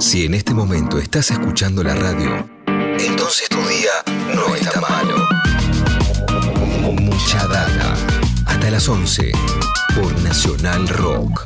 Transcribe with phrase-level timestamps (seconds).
[0.00, 2.48] Si en este momento estás escuchando la radio,
[2.98, 3.90] entonces tu día
[4.34, 5.28] no está malo.
[6.90, 7.94] Mucha data.
[8.46, 9.30] Hasta las 11
[9.94, 11.44] por Nacional Rock.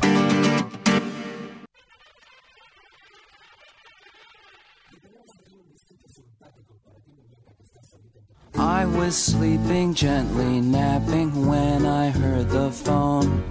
[8.56, 13.42] I was sleeping gently, napping when I heard the phone.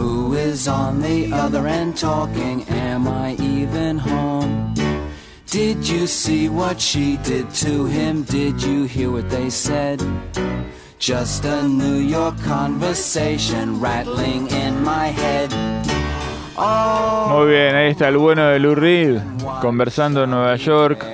[0.00, 2.64] Who is on the other end talking?
[2.70, 4.72] Am I even home?
[5.44, 8.22] Did you see what she did to him?
[8.22, 10.00] Did you hear what they said?
[10.98, 15.50] Just a New York conversation rattling in my head.
[16.56, 19.18] Muy bien, ahí está el bueno de Lou Reed
[19.60, 21.04] conversando en Nueva York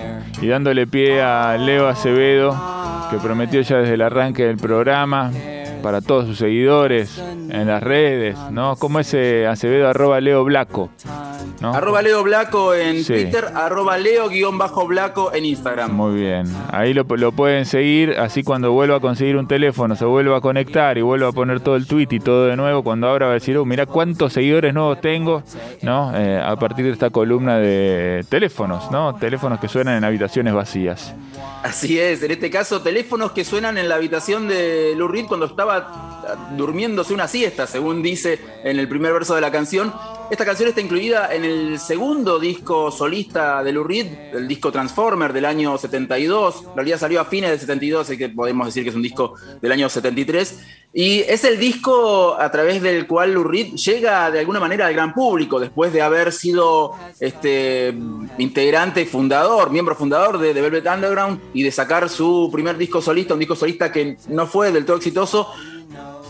[0.40, 2.56] y dándole pie a Leo Acevedo,
[3.10, 5.32] que prometió ya desde el arranque del programa
[5.86, 8.74] para todos sus seguidores en las redes, ¿no?
[8.74, 10.90] Como ese Acevedo arroba Leo Blaco,
[11.60, 11.74] ¿no?
[11.74, 13.12] Arroba Leo Blaco en Sí.
[13.14, 15.92] Twitter, arroba Leo guion bajo Blaco en Instagram.
[15.92, 20.04] Muy bien, ahí lo, lo pueden seguir, así cuando vuelva a conseguir un teléfono, se
[20.04, 23.08] vuelva a conectar y vuelva a poner todo el tweet y todo de nuevo, cuando
[23.08, 25.42] abra va a decir, oh, mira cuántos seguidores nuevos tengo,
[25.82, 26.12] ¿no?
[26.16, 29.14] Eh, a partir de esta columna de teléfonos, ¿no?
[29.16, 31.14] Teléfonos que suenan en habitaciones vacías.
[31.62, 35.46] Así es, en este caso, teléfonos que suenan en la habitación de Lou Reed cuando
[35.46, 36.24] estaba
[36.56, 39.92] durmiéndose una siesta, según dice en el primer verso de la canción.
[40.28, 45.32] Esta canción está incluida en el segundo disco solista de Lou Reed, el disco Transformer
[45.32, 46.64] del año 72.
[46.70, 49.34] En realidad salió a fines del 72, así que podemos decir que es un disco
[49.62, 50.58] del año 73.
[50.92, 54.94] Y es el disco a través del cual Lou Reed llega de alguna manera al
[54.94, 57.94] gran público, después de haber sido este,
[58.38, 63.34] integrante fundador, miembro fundador de The Velvet Underground y de sacar su primer disco solista,
[63.34, 65.52] un disco solista que no fue del todo exitoso.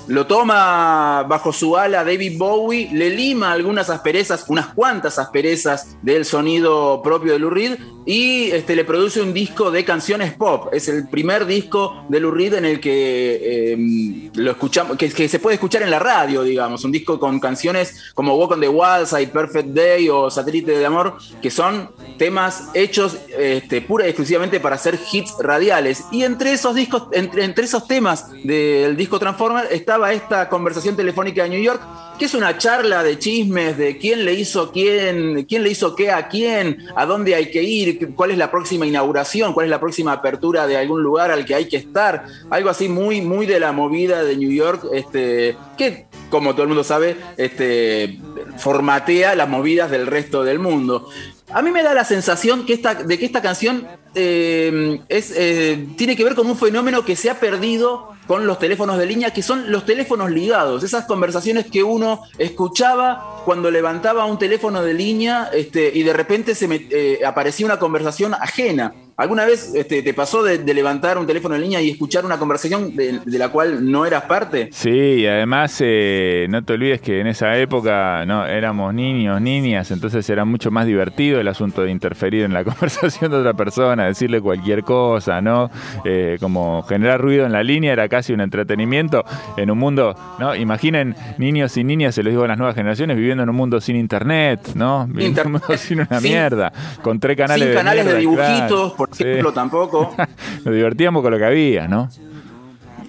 [0.08, 6.24] Lo toma bajo su ala David Bowie, le lima algunas asperezas, unas cuantas asperezas del
[6.24, 10.68] sonido propio de Lou Reed y este, le produce un disco de canciones pop.
[10.72, 15.40] Es el primer disco de Lou Reed en el que eh, lo escuchamos, que, se
[15.40, 16.84] puede escuchar en la radio, digamos.
[16.84, 20.86] Un disco con canciones como Walk on the Wild Side, Perfect Day o Satélite de
[20.86, 26.04] Amor, que son temas hechos este, pura y exclusivamente para hacer hits radiales.
[26.12, 29.66] Y entre esos discos, entre, entre esos temas del disco Transformer
[30.04, 31.80] esta conversación telefónica de New York,
[32.18, 36.10] que es una charla de chismes de quién le hizo quién, quién le hizo qué
[36.10, 39.80] a quién, a dónde hay que ir, cuál es la próxima inauguración, cuál es la
[39.80, 42.24] próxima apertura de algún lugar al que hay que estar.
[42.50, 46.68] Algo así muy, muy de la movida de New York, este, que como todo el
[46.68, 48.18] mundo sabe, este,
[48.58, 51.08] formatea las movidas del resto del mundo.
[51.52, 55.86] A mí me da la sensación que esta, de que esta canción eh, es, eh,
[55.96, 59.32] tiene que ver con un fenómeno que se ha perdido con los teléfonos de línea,
[59.32, 64.94] que son los teléfonos ligados, esas conversaciones que uno escuchaba cuando levantaba un teléfono de
[64.94, 68.94] línea este, y de repente se me, eh, aparecía una conversación ajena.
[69.18, 72.38] ¿Alguna vez este, te pasó de, de, levantar un teléfono de línea y escuchar una
[72.38, 74.68] conversación de, de la cual no eras parte?
[74.72, 79.90] Sí, y además eh, no te olvides que en esa época no éramos niños, niñas,
[79.90, 84.04] entonces era mucho más divertido el asunto de interferir en la conversación de otra persona,
[84.04, 85.70] decirle cualquier cosa, ¿no?
[86.04, 89.24] Eh, como generar ruido en la línea era casi un entretenimiento
[89.56, 90.54] en un mundo, ¿no?
[90.54, 93.80] Imaginen niños y niñas, se los digo a las nuevas generaciones, viviendo en un mundo
[93.80, 95.08] sin internet, ¿no?
[95.18, 98.14] Inter en un mundo sin una sin- mierda, con tres canales Sin de canales de
[98.26, 99.24] mierda, dibujitos, por Sí.
[99.24, 100.14] ejemplo, tampoco.
[100.64, 102.08] Nos divertíamos con lo que había, ¿no?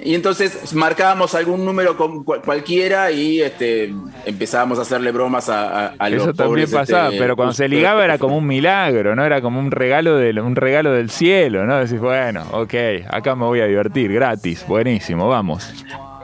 [0.04, 3.94] Y entonces marcábamos algún número con cual- cualquiera y este,
[4.26, 7.54] empezábamos a hacerle bromas a, a- a los Eso también pobres, pasaba, este, pero cuando
[7.54, 9.26] se ligaba era como un milagro, ¿no?
[9.26, 11.78] Era como un regalo del, un regalo del cielo, ¿no?
[11.80, 12.74] Decís, bueno, ok,
[13.10, 15.74] acá me voy a divertir, gratis, buenísimo, vamos.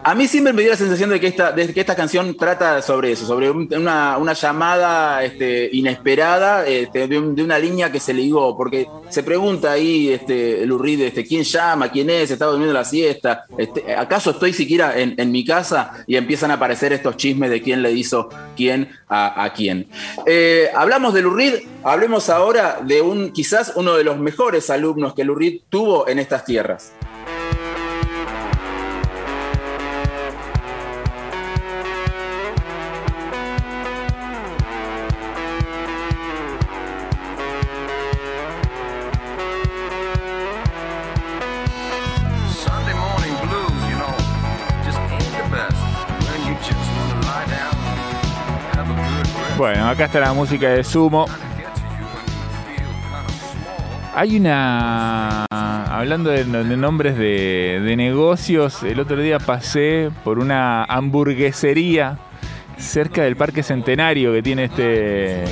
[0.06, 3.14] A mí siempre me dio la sensación de que esta, que esta canción trata sobre
[3.14, 8.02] eso, sobre un- una, una llamada este, inesperada este, de, un- de una línea que
[8.02, 10.66] se ligó, porque se pregunta ahí este,
[11.08, 13.46] este, quién llama, quién es, está durmiendo la siesta,
[13.98, 16.04] ¿acaso estoy siquiera en, mi casa?
[16.06, 18.28] Y empiezan a aparecer estos chismes de quién le hizo
[18.58, 19.88] quién a, quién.
[20.26, 25.14] Eh, hablamos de Lou Reed, hablemos ahora de un quizás uno de los mejores alumnos
[25.14, 26.92] que Lou Reed tuvo en estas tierras.
[49.94, 51.26] Acá está la música de Sumo.
[54.16, 55.46] Hay una.
[55.52, 62.18] Hablando de, de nombres de, de negocios, el otro día pasé por una hamburguesería
[62.78, 65.44] cerca del Parque Centenario que tiene este,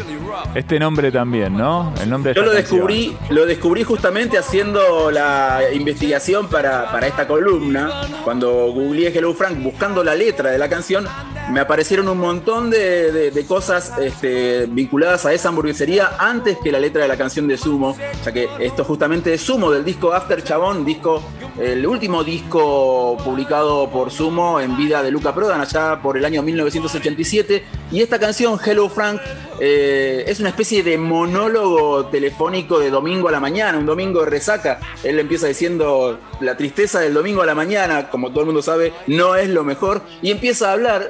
[0.55, 1.93] este nombre también, ¿no?
[2.01, 2.87] El nombre de Yo lo canción.
[2.87, 8.01] descubrí, lo descubrí justamente haciendo la investigación para, para esta columna.
[8.23, 11.05] Cuando googleé Hello Frank buscando la letra de la canción,
[11.51, 16.79] me aparecieron un montón de, de- cosas este, vinculadas a esa hamburguesería antes que la
[16.79, 17.97] letra de la canción de Sumo.
[18.23, 21.21] Ya que esto justamente es Sumo del disco After Chabón, disco,
[21.59, 26.41] el último disco publicado por Sumo en vida de Luca Prodan allá por el año
[26.43, 27.63] 1987.
[27.91, 29.19] Y esta canción, Hello Frank,
[29.59, 34.29] eh, es una especie de monólogo telefónico de domingo a la mañana, un domingo de
[34.29, 34.79] resaca.
[35.03, 38.93] Él empieza diciendo la tristeza del domingo a la mañana, como todo el mundo sabe,
[39.07, 40.01] no es lo mejor.
[40.21, 41.09] Y empieza a hablar.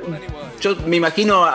[0.61, 1.45] Yo me imagino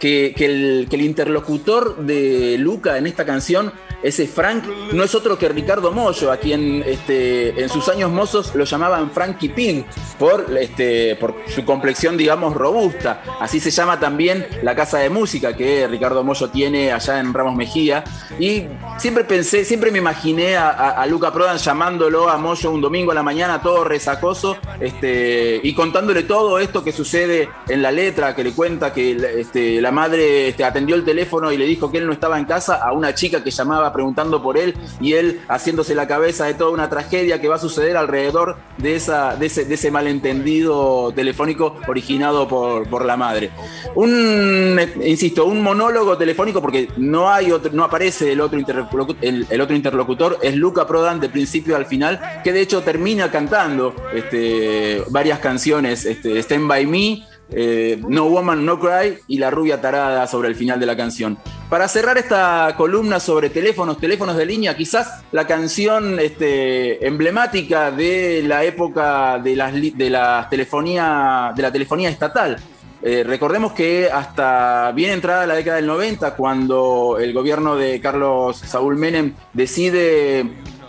[0.00, 3.72] que el interlocutor de Luca en esta canción,
[4.06, 8.54] ese Frank, no es otro que Ricardo Mollo, a quien este, en sus años mozos
[8.54, 9.84] lo llamaban Frankie Pig
[10.18, 13.22] por, este, por su complexión, digamos, robusta.
[13.40, 17.56] Así se llama también la casa de música que Ricardo Mollo tiene allá en Ramos
[17.56, 18.04] Mejía.
[18.38, 18.64] Y
[18.98, 23.22] siempre pensé, siempre me imaginé a Luca Prodan llamándolo a Mollo un domingo a la
[23.22, 28.52] mañana, todo resacoso, este, y contándole todo esto que sucede en la letra, que le
[28.52, 32.12] cuenta que este, la madre este, atendió el teléfono y le dijo que él no
[32.12, 36.06] estaba en casa a una chica que llamaba preguntando por él y él haciéndose la
[36.06, 39.74] cabeza de toda una tragedia que va a suceder alrededor de, esa, de, ese, de
[39.74, 43.50] ese malentendido telefónico originado por, por la madre.
[43.94, 49.46] Un, eh, insisto, un monólogo telefónico porque no hay no aparece el otro, interlocu- el,
[49.48, 53.94] el otro interlocutor, es Luca Prodan de principio al final, que de hecho termina cantando
[54.14, 59.80] este, varias canciones, este, Stand By Me, eh, No Woman, No Cry y La Rubia
[59.80, 61.38] Tarada sobre el final de la canción.
[61.68, 68.42] Para cerrar esta columna sobre teléfonos, teléfonos de línea, quizás la canción este, emblemática de
[68.46, 72.56] la época de, las, de, la telefonía, de la telefonía estatal.
[73.02, 78.58] Eh, recordemos que hasta bien entrada la década del 90, cuando el gobierno de Carlos
[78.58, 80.44] Saúl Menem decide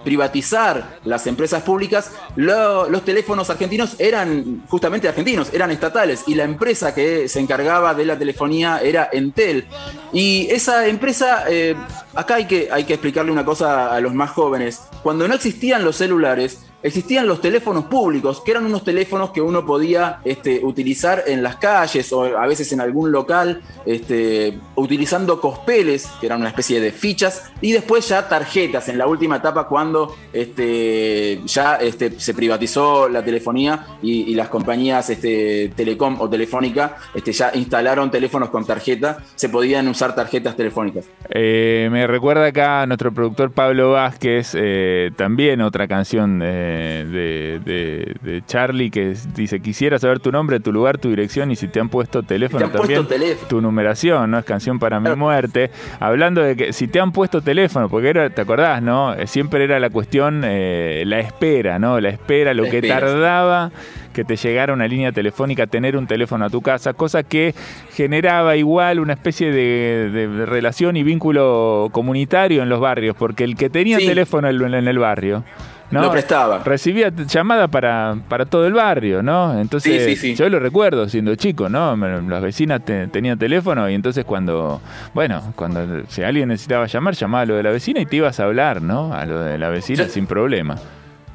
[0.07, 6.45] privatizar las empresas públicas, lo- los teléfonos argentinos eran justamente argentinos, eran estatales, y la
[6.45, 9.65] empresa que se encargaba de la telefonía era Entel.
[10.13, 11.75] Y esa empresa, eh,
[12.15, 15.83] acá hay que, hay que explicarle una cosa a los más jóvenes, cuando no existían
[15.83, 21.23] los celulares, existían los teléfonos públicos, que eran unos teléfonos que uno podía este, utilizar
[21.27, 26.49] en las calles o a veces en algún local, este, utilizando cospeles, que eran una
[26.49, 32.19] especie de fichas, y después ya tarjetas en la última etapa cuando este, ya este,
[32.19, 36.97] se privatizó la telefonía y, las compañías Telecom o Telefónica
[37.31, 41.05] ya instalaron teléfonos con tarjeta, se podían usar tarjetas telefónicas.
[41.29, 47.59] Eh, me recuerda acá a nuestro productor Pablo Vázquez, eh, también otra canción eh, de,
[47.63, 51.67] de- de Charlie que dice, quisiera saber tu nombre, tu lugar, tu dirección y si
[51.67, 53.47] te han puesto teléfono Te han también, puesto teléfono.
[53.47, 54.39] tu numeración, ¿no?
[54.39, 55.71] Es canción para mi muerte.
[55.99, 59.13] Hablando de que si te han puesto teléfono, porque era, ¿te acordás, no?
[59.13, 61.99] Eh, Siempre era la cuestión, eh, la espera, ¿no?
[61.99, 63.71] La espera, lo La que espera, tardaba
[64.13, 67.53] que te llegara una línea telefónica, tener un teléfono a tu casa, cosa que
[67.93, 73.55] generaba igual una especie de, de relación y vínculo comunitario en los barrios, porque el
[73.55, 74.07] que tenía Sí.
[74.07, 75.43] teléfono en el barrio,
[75.91, 76.01] ¿no?
[76.01, 76.59] Lo prestaba.
[76.63, 79.57] Recibía llamada para, para todo el barrio, ¿no?
[79.59, 80.35] Entonces, Sí, sí, sí.
[80.35, 81.95] yo lo recuerdo siendo chico, ¿no?
[81.95, 84.81] Las vecinas te- tenían teléfono y entonces cuando,
[85.13, 88.39] bueno, cuando si alguien necesitaba llamar, llamaba a lo de la vecina y te ibas
[88.39, 89.13] a hablar, ¿no?
[89.13, 90.75] A lo de la vecina Yo- sin problema.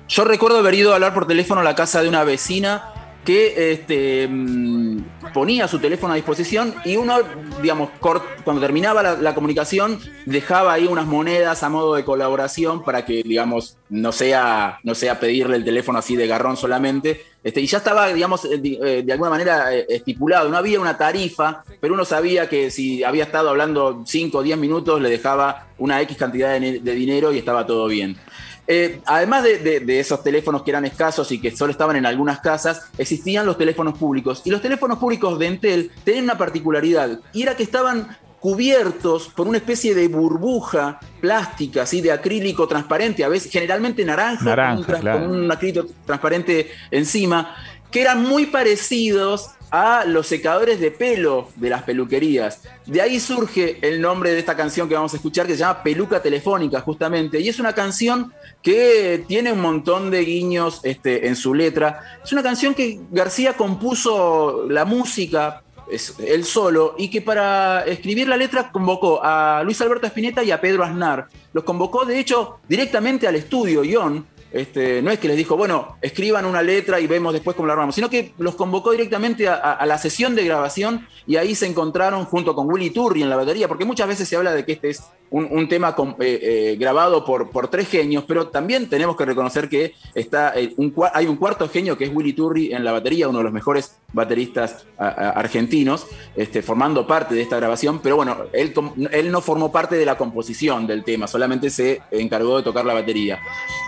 [0.09, 2.83] Yo recuerdo haber ido a hablar por teléfono a la casa de una vecina
[3.25, 7.19] que este, mm, ponía su teléfono a disposición y uno,
[7.61, 13.23] digamos, cuando terminaba la, comunicación, dejaba ahí unas monedas a modo de colaboración para que,
[13.23, 17.23] digamos, no sea, no sea pedirle el teléfono así de garrón solamente.
[17.45, 20.97] Este, y ya estaba, digamos, eh, eh, de alguna manera eh, estipulado, no había una
[20.97, 25.69] tarifa, pero uno sabía que si había estado hablando 5 o 10 minutos, le dejaba
[25.79, 28.17] una X cantidad de dinero y estaba todo bien.
[28.67, 32.07] Eh, además de, de- de esos teléfonos que eran escasos y que solo estaban en
[32.07, 34.43] algunas casas, existían los teléfonos públicos.
[34.45, 39.47] Y los teléfonos públicos de Entel tenían una particularidad, y era que estaban cubiertos por
[39.47, 44.95] una especie de burbuja plástica, así de acrílico transparente, a veces generalmente naranja, Naranja, con,
[44.95, 45.21] un, claro.
[45.21, 47.55] con un acrílico transparente encima,
[47.91, 52.61] que eran muy parecidos a los secadores de pelo de las peluquerías.
[52.85, 55.83] De ahí surge el nombre de esta canción que vamos a escuchar, que se llama
[55.83, 57.41] Peluca Telefónica, justamente.
[57.41, 62.21] Y es una canción que tiene un montón de guiños este, en su letra.
[62.23, 68.29] Es una canción que García compuso la música es él solo, y que para escribir
[68.29, 71.29] la letra convocó a Luis Alberto Spinetta y a Pedro Aznar.
[71.53, 75.97] Los convocó, de hecho, directamente al estudio Ion, este, no es que les dijo, bueno,
[76.03, 79.55] escriban una letra y vemos después cómo la armamos, sino que los convocó directamente a,
[79.55, 83.37] a- la sesión de grabación y ahí se encontraron junto con Willy Turri en la
[83.37, 85.03] batería, porque muchas veces se habla de que este es
[85.33, 89.69] un, un tema eh, eh, grabado por, por tres genios, pero también tenemos que reconocer
[89.69, 90.75] que está, eh,
[91.13, 93.97] hay un cuarto genio que es Willy Turri en la batería, uno de los mejores
[94.13, 98.75] bateristas argentinos, este, formando parte de esta grabación, pero bueno, él,
[99.11, 102.93] él no formó parte de la composición del tema, solamente se encargó de tocar la
[102.93, 103.41] batería.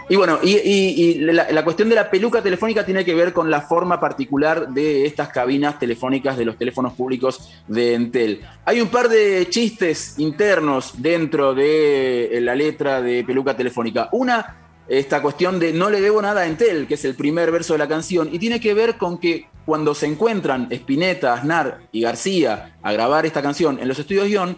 [0.08, 3.60] Y bueno, y la, la cuestión de la peluca telefónica tiene que ver con la
[3.60, 8.40] forma particular de estas cabinas telefónicas de los teléfonos públicos de Entel.
[8.64, 14.08] Hay un par de chistes internos dentro de la letra de peluca telefónica.
[14.12, 17.74] Una, esta cuestión de no le debo nada a Entel, que es el primer verso
[17.74, 22.02] de la canción, y tiene que ver con que cuando se encuentran Spinetta, Aznar y
[22.02, 24.56] García a grabar esta canción en los estudios Guión,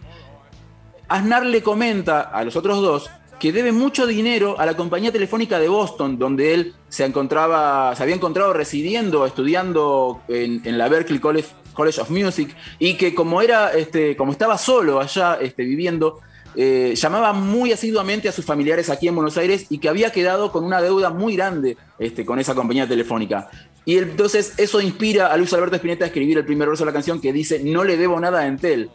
[1.09, 5.59] Aznar le comenta a los otros dos que debe mucho dinero a la compañía telefónica
[5.59, 11.49] de Boston, donde él se encontraba, se había encontrado residiendo, estudiando en, la Berklee College,
[11.75, 16.21] College of Music, y que como era, este, como estaba solo allá este, viviendo,
[16.57, 20.51] eh, llamaba muy asiduamente a sus familiares aquí en Buenos Aires y que había quedado
[20.51, 23.51] con una deuda muy grande este, con esa compañía telefónica.
[23.85, 26.95] Y entonces eso inspira a Luis Alberto Spinetta a escribir el primer verso de la
[26.95, 28.91] canción que dice, no le debo nada a Entel.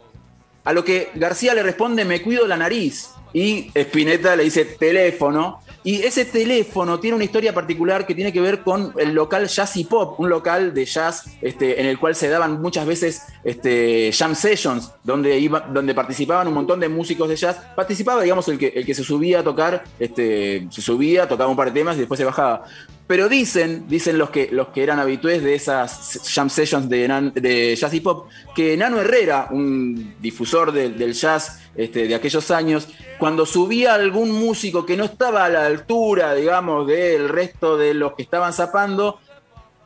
[0.64, 3.10] A lo que García le responde, me cuido la nariz.
[3.32, 5.60] Y Spinetta le dice teléfono.
[5.84, 9.76] Y ese teléfono tiene una historia particular que tiene que ver con el local Jazz
[9.76, 14.10] y Pop, un local de jazz este, en el cual se daban muchas veces este,
[14.12, 17.56] jam sessions, donde, iba, donde participaban un montón de músicos de jazz.
[17.74, 21.56] Participaba, digamos, el que, el que se subía a tocar, este, se subía, tocaba un
[21.56, 22.64] par de temas y después se bajaba.
[23.12, 27.76] Pero dicen, dicen los que, los que eran habitués de esas jam sessions de, de
[27.76, 32.88] jazz y pop, que Nano Herrera, un difusor del- jazz este, de aquellos años,
[33.18, 38.14] cuando subía algún músico que no estaba a la altura, digamos, del resto de los
[38.14, 39.20] que estaban zapando,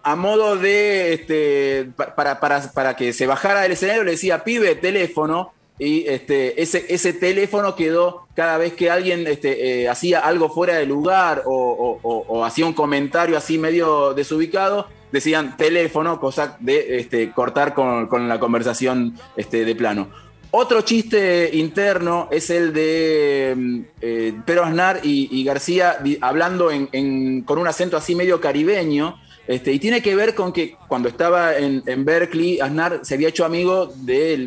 [0.04, 4.44] a modo de, este, pa- para, para, para que se bajara del escenario, le decía,
[4.44, 10.20] pibe, teléfono, y este, ese, ese teléfono quedó cada vez que alguien este, eh, hacía
[10.20, 16.98] algo fuera de lugar o, hacía un comentario así medio desubicado, decían teléfono, cosa de
[16.98, 20.08] este, cortar con, la conversación este, de plano.
[20.50, 26.88] Otro chiste interno es el de mm, eh, Pedro Aznar y, y García hablando en-
[26.92, 29.20] en- con un acento así medio caribeño.
[29.46, 33.44] Este, y tiene que ver con que cuando estaba en, Berkeley, Aznar se había hecho
[33.44, 34.38] amigo de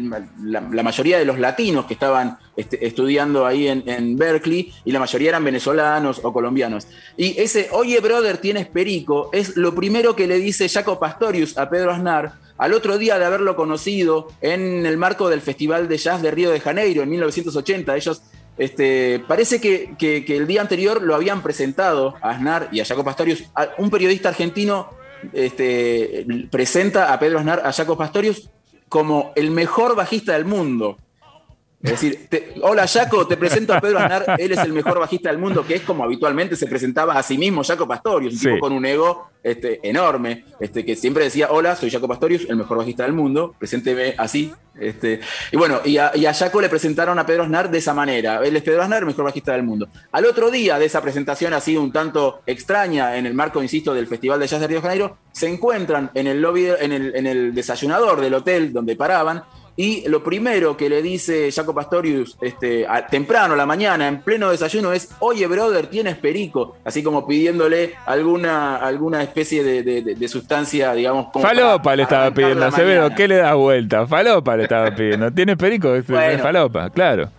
[0.44, 4.92] la, la mayoría de los latinos que estaban este, estudiando ahí en, en Berkeley, y
[4.92, 6.88] la mayoría eran venezolanos o colombianos.
[7.16, 11.70] Y ese, oye, brother, tienes perico, es lo primero que le dice Jaco Pastorius a
[11.70, 16.22] Pedro Aznar al otro día de haberlo conocido en el marco del Festival de Jazz
[16.22, 17.96] de Río de Janeiro en 1980.
[17.96, 18.22] Ellos
[18.60, 19.96] este, parece que,
[20.28, 23.46] el día anterior lo habían presentado a Aznar y a Jaco Pastorius.
[23.56, 24.90] A- Un periodista argentino
[25.34, 28.50] este, presenta a Pedro Aznar, a Jaco Pastorius,
[28.88, 30.98] como el mejor bajista del mundo.
[31.82, 35.30] Es decir, te- hola Jaco, te presento a Pedro Aznar, él es el mejor bajista
[35.30, 38.48] del mundo, que es como habitualmente se presentaba a sí mismo Jaco Pastorius, un Sí.
[38.50, 42.58] tipo con un ego este, enorme, este, que siempre decía, hola, soy Jaco Pastorius, el
[42.58, 44.52] mejor bajista del mundo, presénteme así.
[44.78, 45.22] Este,
[45.54, 48.42] y bueno, y a, y a Jaco le presentaron a Pedro Aznar de esa manera,
[48.46, 49.88] él es Pedro Aznar, el mejor bajista del mundo.
[50.12, 54.08] Al otro día de esa presentación así un tanto extraña en el marco, insisto, del
[54.08, 57.26] Festival de Jazz de Río de Janeiro, se encuentran en el lobby, en el, en
[57.26, 59.44] el desayunador del hotel donde paraban,
[59.82, 64.22] y lo primero que le dice Jaco Pastorius este, a- temprano a la mañana, en
[64.22, 66.76] pleno desayuno, es: Oye, brother, tienes perico.
[66.84, 71.28] Así como pidiéndole alguna, alguna especie de, de- de- de sustancia, digamos.
[71.32, 73.10] como Falopa para le estaba pidiendo, Acevedo.
[73.16, 74.06] ¿qué le das vuelta?
[74.06, 75.32] Falopa le estaba pidiendo.
[75.32, 75.94] ¿Tiene perico?
[76.08, 76.44] Bueno.
[76.44, 77.30] falopa, claro.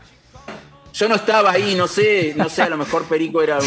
[0.92, 3.59] Yo no estaba ahí, no sé, no sé, a lo mejor perico era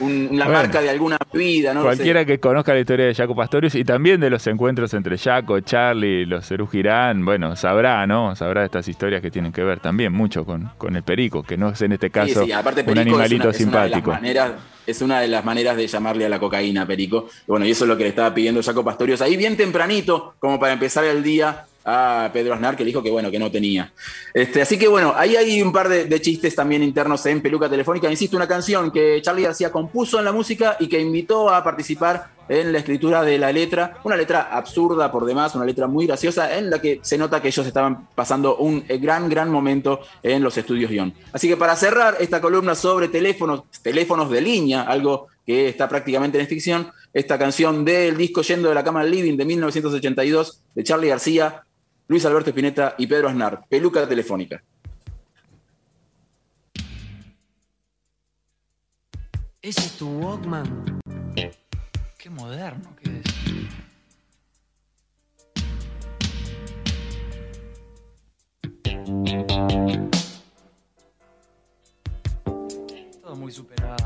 [0.00, 0.44] un- Bueno.
[0.50, 1.86] marca de alguna bebida, no sé.
[1.86, 5.60] Cualquiera que conozca la historia de Jaco Pastorius y también de los encuentros entre Jaco,
[5.60, 8.34] Charlie, los Cerú Girán, bueno, sabrá, ¿no?
[8.36, 11.70] Sabrá estas historias que tienen que ver también mucho con, con el perico, que no
[11.70, 14.10] es en este caso sí, aparte un animalito es una, es una de las simpático.
[14.10, 14.52] maneras,
[14.86, 17.28] es una de las maneras de llamarle a la cocaína, Perico.
[17.46, 20.58] Bueno, y eso es lo que le estaba pidiendo Jaco Pastorius ahí bien tempranito, como
[20.58, 23.92] para empezar el día a Pedro Aznar, que dijo que bueno, que no tenía.
[24.32, 28.10] Este, así que bueno, ahí hay un par de, chistes también internos en Peluca Telefónica.
[28.10, 32.30] Insisto, una canción que Charlie García compuso en la música y que invitó a participar
[32.48, 33.98] en la escritura de la letra.
[34.04, 37.48] Una letra absurda por demás, una letra muy graciosa, en la que se nota que
[37.48, 41.14] ellos estaban pasando un eh, gran, gran momento en los estudios Guión.
[41.32, 46.38] Así que para cerrar esta columna sobre teléfonos, teléfonos de línea, algo que está prácticamente
[46.38, 50.84] en extinción, esta canción del disco Yendo de la Cama al Living de 1982 de
[50.84, 51.62] Charlie García,
[52.12, 54.62] Luis Alberto Espineta y Pedro Aznar, peluca telefónica.
[59.62, 61.00] Ese es tu Walkman.
[62.18, 63.24] Qué moderno que es.
[73.22, 74.01] Todo muy superado.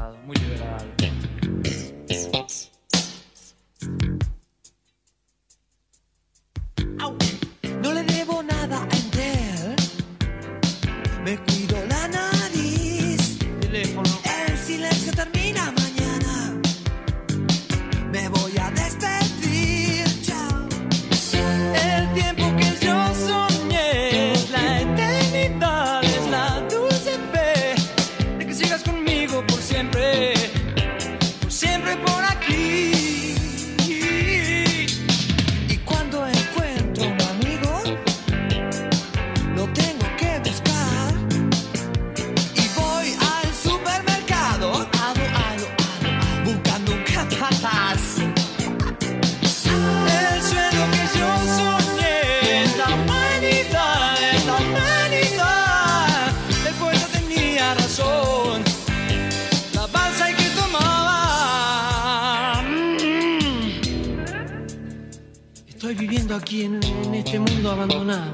[66.37, 66.81] busca aquí en,
[67.15, 68.33] este mundo abandonado.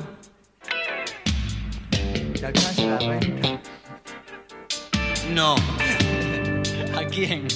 [2.40, 3.60] La casa la renta.
[5.32, 5.54] No.
[6.98, 7.46] ¿A quién?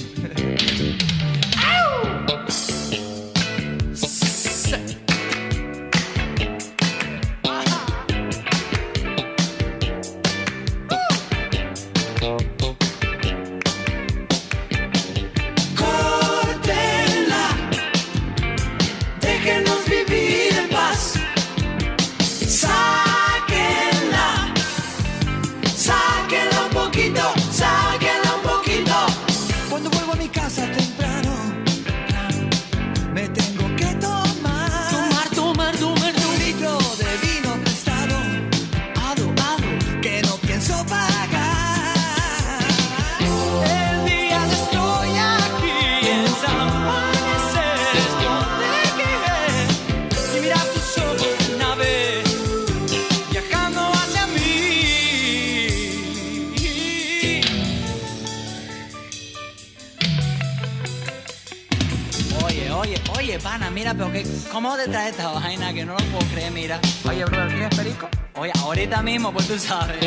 [64.51, 65.73] ¿Cómo te traes esta vaina?
[65.73, 66.79] Que no lo puedo creer, mira.
[67.07, 68.09] Oye, brother, ¿tienes perico?
[68.35, 69.97] Oye, ahorita mismo, pues tú sabes.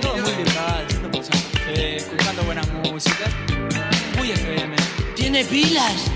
[0.00, 0.86] Todo muy vital,
[1.68, 3.24] eh, escuchando buena música.
[4.16, 4.76] Muy FM.
[5.14, 6.15] Tiene pilas.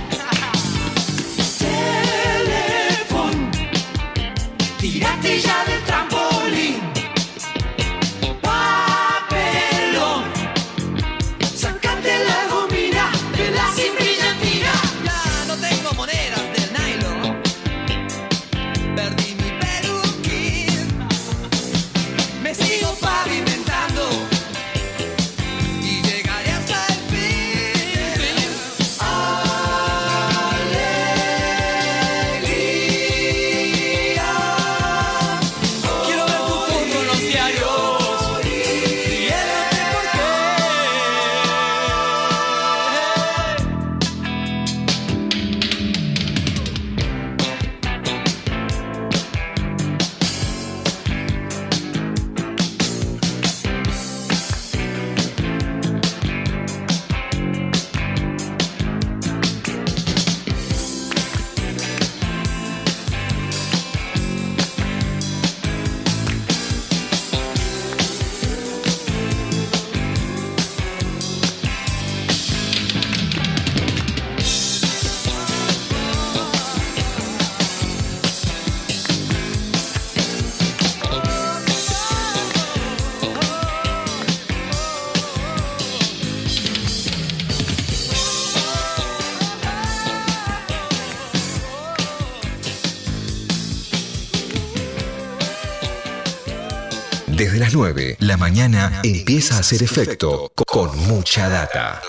[98.18, 102.02] la mañana empieza a hacer efecto con mucha data.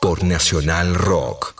[0.00, 1.55] Por Nacional Rock.